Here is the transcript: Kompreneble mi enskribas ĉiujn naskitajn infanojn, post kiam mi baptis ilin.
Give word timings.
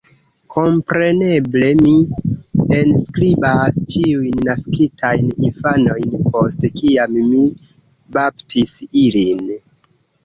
Kompreneble 0.53 1.67
mi 1.81 1.91
enskribas 2.77 3.77
ĉiujn 3.95 4.41
naskitajn 4.49 5.29
infanojn, 5.51 6.19
post 6.33 6.67
kiam 6.81 7.17
mi 7.29 7.43
baptis 8.19 8.73
ilin. 9.07 9.49